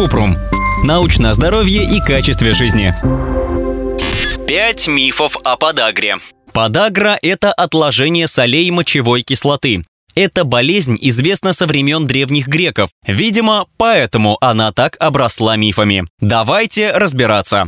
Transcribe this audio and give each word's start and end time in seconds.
Купрум. 0.00 0.34
Научное 0.82 1.34
здоровье 1.34 1.84
и 1.84 2.00
качестве 2.00 2.54
жизни. 2.54 2.94
Пять 4.46 4.88
мифов 4.88 5.36
о 5.44 5.58
подагре. 5.58 6.16
Подагра– 6.54 7.18
это 7.22 7.52
отложение 7.52 8.26
солей 8.26 8.70
мочевой 8.70 9.20
кислоты. 9.20 9.84
Эта 10.14 10.44
болезнь 10.44 10.96
известна 11.02 11.52
со 11.52 11.66
времен 11.66 12.06
древних 12.06 12.48
греков. 12.48 12.88
Видимо, 13.06 13.66
поэтому 13.76 14.38
она 14.40 14.72
так 14.72 14.96
обросла 15.00 15.56
мифами. 15.58 16.06
Давайте 16.18 16.92
разбираться. 16.92 17.66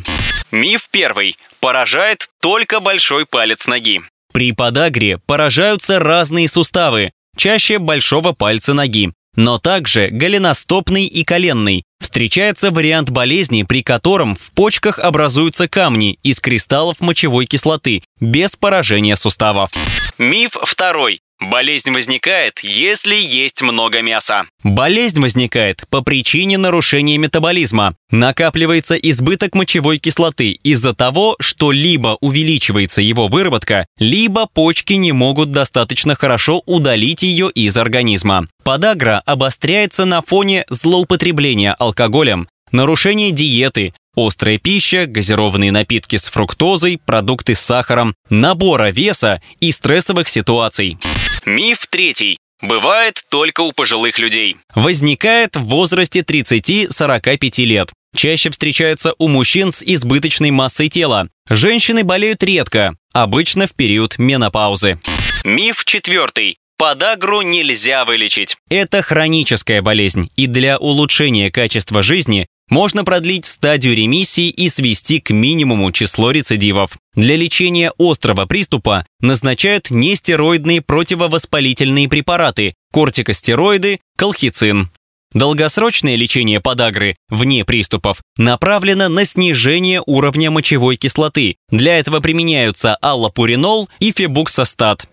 Миф 0.50 0.88
первый. 0.90 1.36
Поражает 1.60 2.30
только 2.40 2.80
большой 2.80 3.26
палец 3.26 3.66
ноги. 3.66 4.00
При 4.32 4.52
подагре 4.52 5.18
поражаются 5.18 5.98
разные 5.98 6.48
суставы, 6.48 7.12
чаще 7.36 7.78
большого 7.78 8.32
пальца 8.32 8.72
ноги, 8.72 9.12
но 9.36 9.58
также 9.58 10.08
голеностопный 10.08 11.04
и 11.04 11.24
коленный. 11.24 11.84
Встречается 12.02 12.70
вариант 12.72 13.10
болезни, 13.10 13.62
при 13.62 13.82
котором 13.82 14.34
в 14.34 14.50
почках 14.52 14.98
образуются 14.98 15.68
камни 15.68 16.18
из 16.24 16.40
кристаллов 16.40 17.00
мочевой 17.00 17.46
кислоты 17.46 18.02
без 18.20 18.56
поражения 18.56 19.14
суставов. 19.16 19.70
Миф 20.18 20.56
второй. 20.62 21.20
Болезнь 21.50 21.90
возникает, 21.90 22.60
если 22.60 23.16
есть 23.16 23.62
много 23.62 24.00
мяса. 24.00 24.44
Болезнь 24.62 25.20
возникает 25.20 25.82
по 25.90 26.00
причине 26.00 26.56
нарушения 26.56 27.18
метаболизма. 27.18 27.96
Накапливается 28.10 28.94
избыток 28.94 29.56
мочевой 29.56 29.98
кислоты 29.98 30.52
из-за 30.62 30.94
того, 30.94 31.36
что 31.40 31.72
либо 31.72 32.16
увеличивается 32.20 33.02
его 33.02 33.26
выработка, 33.26 33.86
либо 33.98 34.46
почки 34.46 34.92
не 34.92 35.10
могут 35.10 35.50
достаточно 35.50 36.14
хорошо 36.14 36.62
удалить 36.66 37.24
ее 37.24 37.50
из 37.50 37.76
организма. 37.76 38.46
Подагра 38.62 39.20
обостряется 39.26 40.04
на 40.04 40.22
фоне 40.22 40.64
злоупотребления 40.68 41.74
алкоголем, 41.74 42.48
нарушения 42.70 43.32
диеты, 43.32 43.92
Острая 44.14 44.58
пища, 44.58 45.06
газированные 45.06 45.72
напитки 45.72 46.16
с 46.16 46.28
фруктозой, 46.28 47.00
продукты 47.02 47.54
с 47.54 47.60
сахаром, 47.60 48.14
набора 48.28 48.90
веса 48.90 49.40
и 49.58 49.72
стрессовых 49.72 50.28
ситуаций. 50.28 50.98
Миф 51.44 51.88
третий. 51.90 52.38
Бывает 52.60 53.24
только 53.28 53.62
у 53.62 53.72
пожилых 53.72 54.20
людей. 54.20 54.56
Возникает 54.76 55.56
в 55.56 55.64
возрасте 55.64 56.20
30-45 56.20 57.64
лет. 57.64 57.90
Чаще 58.14 58.50
встречается 58.50 59.14
у 59.18 59.26
мужчин 59.26 59.72
с 59.72 59.82
избыточной 59.82 60.52
массой 60.52 60.88
тела. 60.88 61.28
Женщины 61.48 62.04
болеют 62.04 62.44
редко, 62.44 62.94
обычно 63.12 63.66
в 63.66 63.74
период 63.74 64.18
менопаузы. 64.18 65.00
Миф 65.42 65.84
четвертый. 65.84 66.56
Подагру 66.78 67.42
нельзя 67.42 68.04
вылечить. 68.04 68.56
Это 68.68 69.02
хроническая 69.02 69.82
болезнь, 69.82 70.30
и 70.36 70.46
для 70.46 70.78
улучшения 70.78 71.50
качества 71.50 72.02
жизни 72.02 72.46
можно 72.72 73.04
продлить 73.04 73.44
стадию 73.44 73.94
ремиссии 73.94 74.48
и 74.48 74.70
свести 74.70 75.20
к 75.20 75.28
минимуму 75.30 75.92
число 75.92 76.30
рецидивов. 76.30 76.96
Для 77.14 77.36
лечения 77.36 77.92
острого 77.98 78.46
приступа 78.46 79.04
назначают 79.20 79.90
нестероидные 79.90 80.80
противовоспалительные 80.80 82.08
препараты– 82.08 82.72
кортикостероиды, 82.92 84.00
колхицин. 84.16 84.90
Долгосрочное 85.34 86.16
лечение 86.16 86.60
подагры 86.60 87.14
вне 87.28 87.66
приступов 87.66 88.22
направлено 88.38 89.10
на 89.10 89.26
снижение 89.26 90.02
уровня 90.06 90.50
мочевой 90.50 90.96
кислоты. 90.96 91.56
Для 91.70 91.98
этого 91.98 92.20
применяются 92.20 92.96
аллопуринол 92.96 93.90
и 93.98 94.12
фебуксостат. 94.12 95.06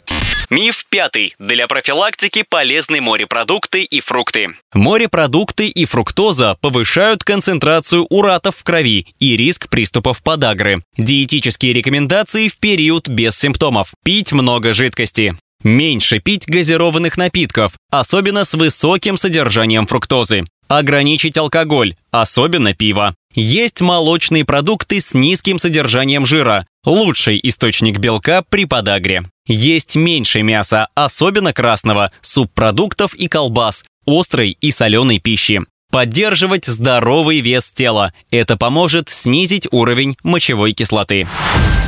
Миф 0.50 0.86
пятый. 0.90 1.36
Для 1.38 1.68
профилактики 1.68 2.44
полезны 2.48 3.02
морепродукты 3.02 3.84
и 3.84 4.02
фрукты. 4.02 4.50
Морепродукты 4.74 5.68
и 5.68 5.86
фруктоза 5.86 6.58
повышают 6.60 7.24
концентрацию 7.24 8.06
уратов 8.06 8.58
в 8.58 8.64
крови 8.64 9.06
и 9.20 9.38
риск 9.38 9.70
приступов 9.70 10.24
подагры. 10.24 10.84
Диетические 10.98 11.74
рекомендации 11.74 12.48
в 12.48 12.58
период 12.58 13.08
без 13.08 13.38
симптомов. 13.38 13.94
Пить 14.04 14.32
много 14.32 14.74
жидкости. 14.74 15.38
Меньше 15.64 16.20
пить 16.20 16.48
газированных 16.48 17.18
напитков, 17.18 17.74
особенно 17.92 18.44
с 18.44 18.56
высоким 18.56 19.18
содержанием 19.18 19.86
фруктозы. 19.86 20.46
Ограничить 20.68 21.38
алкоголь, 21.38 21.96
особенно 22.10 22.74
пиво. 22.74 23.14
Есть 23.36 23.82
молочные 23.82 24.46
продукты 24.46 25.00
с 25.00 25.14
низким 25.14 25.60
содержанием 25.60 26.26
жира, 26.26 26.66
лучший 26.86 27.40
источник 27.44 28.00
белка 28.00 28.44
при 28.50 28.66
подагре. 28.66 29.24
Есть 29.46 29.96
меньше 29.96 30.42
мяса, 30.42 30.88
особенно 30.96 31.54
красного, 31.54 32.12
субпродуктов 32.22 33.14
и 33.16 33.28
колбас, 33.28 33.84
острой 34.06 34.58
и 34.60 34.72
соленой 34.72 35.20
пищи. 35.20 35.62
Поддерживать 35.92 36.68
здоровый 36.68 37.40
вес 37.40 37.72
тела. 37.72 38.14
Это 38.30 38.58
поможет 38.58 39.10
снизить 39.10 39.68
уровень 39.72 40.16
мочевой 40.22 40.74
кислоты. 40.74 41.28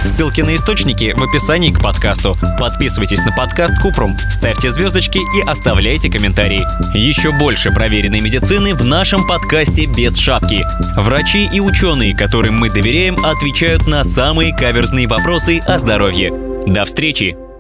Ссылки 0.03 0.41
на 0.41 0.55
источники 0.55 1.13
в 1.15 1.23
описании 1.23 1.71
к 1.71 1.79
подкасту. 1.79 2.35
Подписывайтесь 2.59 3.19
на 3.19 3.31
подкаст 3.31 3.79
Купрум, 3.79 4.17
ставьте 4.31 4.71
звездочки 4.71 5.19
и 5.19 5.47
оставляйте 5.47 6.09
комментарии. 6.09 6.65
Еще 6.97 7.31
больше 7.31 7.69
проверенной 7.69 8.21
медицины 8.21 8.73
в 8.73 8.83
нашем 8.83 9.27
подкасте 9.27 9.85
«Без 9.85 10.17
шапки». 10.17 10.65
Врачи 10.97 11.47
и 11.53 11.59
ученые, 11.59 12.17
которым 12.17 12.55
мы 12.57 12.71
доверяем, 12.71 13.23
отвечают 13.23 13.85
на 13.85 14.03
самые 14.03 14.55
каверзные 14.55 15.07
вопросы 15.07 15.59
о 15.59 15.77
здоровье. 15.77 16.31
До 16.65 16.85
встречи! 16.85 17.50